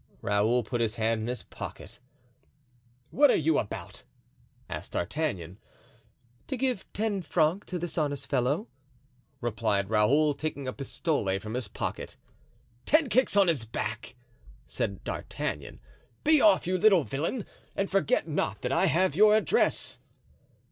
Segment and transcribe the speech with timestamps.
[0.23, 1.99] Raoul put his hand in his pocket.
[3.11, 4.01] "What are you about?"
[4.67, 5.59] asked D'Artagnan.
[6.47, 8.67] "To give ten francs to this honest fellow,"
[9.41, 12.17] replied Raoul, taking a pistole from his pocket.
[12.87, 14.15] "Ten kicks on his back!"
[14.67, 15.79] said D'Artagnan;
[16.23, 17.45] "be off, you little villain,
[17.75, 19.99] and forget not that I have your address."